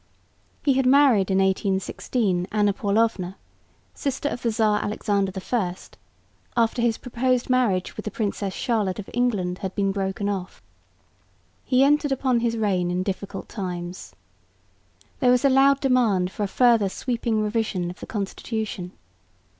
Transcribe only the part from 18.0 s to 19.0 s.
constitution.